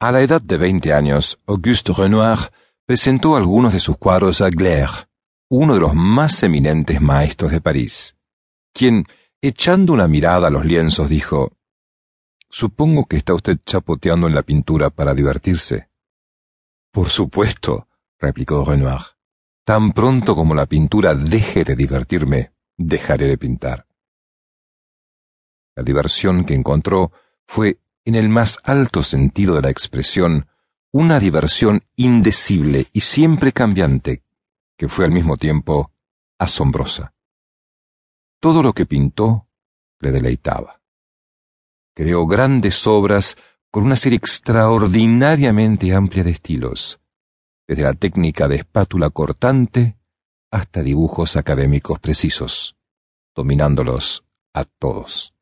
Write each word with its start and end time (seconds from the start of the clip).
A 0.00 0.10
la 0.12 0.20
edad 0.22 0.42
de 0.42 0.56
veinte 0.58 0.92
años, 0.92 1.40
Auguste 1.46 1.92
Renoir 1.92 2.52
presentó 2.84 3.36
algunos 3.36 3.72
de 3.72 3.80
sus 3.80 3.96
cuadros 3.96 4.40
a 4.40 4.50
Gleyre, 4.50 5.08
uno 5.48 5.74
de 5.74 5.80
los 5.80 5.94
más 5.94 6.42
eminentes 6.42 7.00
maestros 7.00 7.52
de 7.52 7.60
París, 7.60 8.16
quien, 8.72 9.06
echando 9.40 9.92
una 9.92 10.08
mirada 10.08 10.48
a 10.48 10.50
los 10.50 10.64
lienzos, 10.64 11.08
dijo 11.08 11.52
Supongo 12.50 13.06
que 13.06 13.16
está 13.16 13.34
usted 13.34 13.58
chapoteando 13.64 14.26
en 14.26 14.34
la 14.34 14.42
pintura 14.42 14.90
para 14.90 15.14
divertirse. 15.14 15.88
Por 16.92 17.08
supuesto, 17.08 17.88
replicó 18.18 18.64
Renoir. 18.64 19.00
Tan 19.64 19.92
pronto 19.92 20.36
como 20.36 20.54
la 20.54 20.66
pintura 20.66 21.14
deje 21.14 21.64
de 21.64 21.74
divertirme, 21.74 22.52
dejaré 22.76 23.26
de 23.26 23.38
pintar. 23.38 23.86
La 25.74 25.82
diversión 25.82 26.44
que 26.44 26.54
encontró 26.54 27.10
fue 27.46 27.80
en 28.04 28.14
el 28.14 28.28
más 28.28 28.58
alto 28.62 29.02
sentido 29.02 29.56
de 29.56 29.62
la 29.62 29.70
expresión, 29.70 30.46
una 30.92 31.18
diversión 31.18 31.82
indecible 31.96 32.86
y 32.92 33.00
siempre 33.00 33.52
cambiante, 33.52 34.22
que 34.76 34.88
fue 34.88 35.04
al 35.04 35.10
mismo 35.10 35.36
tiempo 35.36 35.90
asombrosa. 36.38 37.14
Todo 38.40 38.62
lo 38.62 38.72
que 38.72 38.86
pintó 38.86 39.48
le 40.00 40.12
deleitaba. 40.12 40.80
Creó 41.94 42.26
grandes 42.26 42.86
obras 42.86 43.36
con 43.70 43.84
una 43.84 43.96
serie 43.96 44.18
extraordinariamente 44.18 45.94
amplia 45.94 46.22
de 46.22 46.30
estilos, 46.30 47.00
desde 47.66 47.82
la 47.82 47.94
técnica 47.94 48.46
de 48.46 48.56
espátula 48.56 49.10
cortante 49.10 49.96
hasta 50.50 50.82
dibujos 50.82 51.36
académicos 51.36 51.98
precisos, 51.98 52.76
dominándolos 53.34 54.24
a 54.52 54.64
todos. 54.64 55.33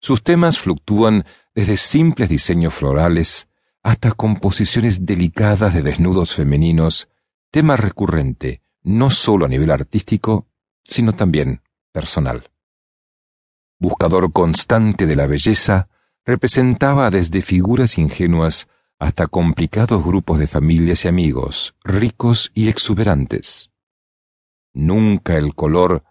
Sus 0.00 0.22
temas 0.22 0.58
fluctúan 0.58 1.24
desde 1.54 1.76
simples 1.76 2.28
diseños 2.28 2.74
florales 2.74 3.48
hasta 3.82 4.12
composiciones 4.12 5.06
delicadas 5.06 5.74
de 5.74 5.82
desnudos 5.82 6.34
femeninos, 6.34 7.08
tema 7.50 7.76
recurrente 7.76 8.62
no 8.82 9.10
solo 9.10 9.46
a 9.46 9.48
nivel 9.48 9.70
artístico, 9.70 10.46
sino 10.82 11.14
también 11.14 11.62
personal. 11.92 12.50
Buscador 13.78 14.32
constante 14.32 15.06
de 15.06 15.16
la 15.16 15.26
belleza, 15.26 15.88
representaba 16.24 17.10
desde 17.10 17.42
figuras 17.42 17.98
ingenuas 17.98 18.68
hasta 18.98 19.26
complicados 19.26 20.04
grupos 20.04 20.38
de 20.38 20.46
familias 20.46 21.04
y 21.04 21.08
amigos, 21.08 21.76
ricos 21.84 22.50
y 22.54 22.68
exuberantes. 22.68 23.72
Nunca 24.72 25.36
el 25.36 25.54
color 25.54 26.04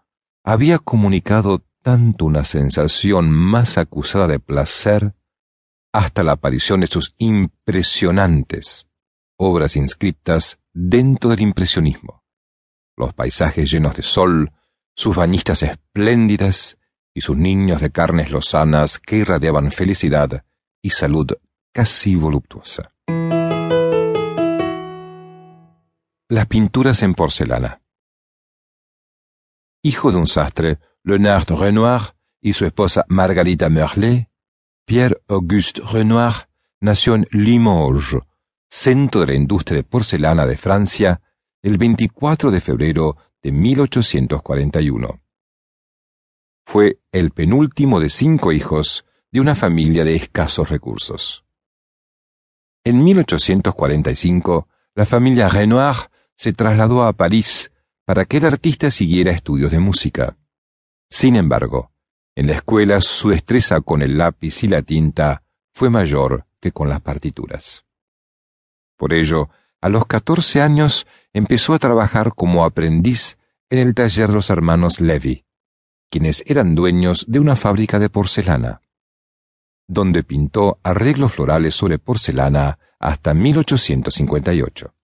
había 0.44 0.80
comunicado 0.80 1.66
tanto 1.88 2.26
una 2.26 2.44
sensación 2.44 3.32
más 3.32 3.78
acusada 3.78 4.28
de 4.28 4.40
placer 4.40 5.16
hasta 5.94 6.22
la 6.22 6.34
aparición 6.34 6.82
de 6.82 6.88
sus 6.88 7.16
impresionantes 7.18 8.90
obras 9.38 9.78
inscriptas 9.78 10.60
dentro 10.74 11.30
del 11.30 11.40
impresionismo, 11.40 12.26
los 12.98 13.14
paisajes 13.14 13.72
llenos 13.72 13.96
de 13.96 14.04
sol, 14.04 14.52
sus 14.98 15.16
bañistas 15.16 15.64
espléndidas 15.64 16.78
y 17.14 17.22
sus 17.22 17.38
niños 17.38 17.80
de 17.80 17.90
carnes 17.90 18.32
lozanas 18.32 19.00
que 19.00 19.20
irradiaban 19.20 19.72
felicidad 19.72 20.44
y 20.82 20.90
salud 20.90 21.38
casi 21.72 22.16
voluptuosa. 22.16 22.92
Las 26.28 26.48
pinturas 26.48 27.02
en 27.02 27.14
porcelana. 27.14 27.82
Hijo 29.84 30.12
de 30.12 30.18
un 30.18 30.28
sastre, 30.28 30.80
Leonard 31.08 31.50
Renoir 31.50 32.02
y 32.42 32.52
su 32.52 32.66
esposa 32.66 33.06
Margarita 33.08 33.70
Merlet, 33.70 34.30
Pierre-Auguste 34.84 35.82
Renoir 35.90 36.50
nació 36.82 37.16
en 37.16 37.26
Limoges, 37.32 38.20
centro 38.70 39.22
de 39.22 39.28
la 39.28 39.34
industria 39.36 39.78
de 39.78 39.84
porcelana 39.86 40.46
de 40.46 40.58
Francia, 40.58 41.22
el 41.62 41.78
24 41.78 42.52
de 42.52 42.60
febrero 42.60 43.16
de 43.42 43.54
1841. 43.54 45.22
Fue 46.66 47.00
el 47.14 47.32
penúltimo 47.32 48.02
de 48.02 48.10
cinco 48.10 48.52
hijos 48.52 49.06
de 49.32 49.40
una 49.40 49.56
familia 49.56 50.04
de 50.04 50.16
escasos 50.16 50.68
recursos. 50.68 51.46
En 52.84 53.02
1845, 53.02 54.68
la 54.94 55.06
familia 55.06 55.48
Renoir 55.48 56.10
se 56.36 56.52
trasladó 56.52 57.06
a 57.06 57.14
París 57.14 57.72
para 58.04 58.26
que 58.26 58.38
el 58.38 58.46
artista 58.46 58.92
siguiera 58.92 59.32
estudios 59.32 59.72
de 59.72 59.80
música. 59.80 60.36
Sin 61.10 61.36
embargo, 61.36 61.92
en 62.36 62.48
la 62.48 62.54
escuela 62.54 63.02
su 63.02 63.30
destreza 63.30 63.82
con 63.82 64.02
el 64.02 64.18
lápiz 64.18 64.64
y 64.64 64.68
la 64.68 64.82
tinta 64.82 65.44
fue 65.74 65.90
mayor 65.90 66.46
que 66.60 66.72
con 66.72 66.90
las 66.90 67.02
partituras. 67.02 67.86
Por 68.98 69.14
ello, 69.14 69.50
a 69.80 69.90
los 69.90 70.06
catorce 70.06 70.62
años 70.62 71.08
empezó 71.34 71.74
a 71.74 71.80
trabajar 71.80 72.34
como 72.36 72.66
aprendiz 72.66 73.38
en 73.70 73.80
el 73.80 73.94
taller 73.94 74.30
de 74.30 74.34
los 74.34 74.50
hermanos 74.50 75.00
Levy, 75.00 75.46
quienes 76.10 76.44
eran 76.46 76.76
dueños 76.76 77.26
de 77.28 77.40
una 77.40 77.56
fábrica 77.56 78.00
de 78.00 78.10
porcelana, 78.10 78.82
donde 79.88 80.24
pintó 80.24 80.80
arreglos 80.84 81.34
florales 81.34 81.76
sobre 81.76 82.00
porcelana 82.00 82.80
hasta 83.00 83.34
1858. 83.34 84.97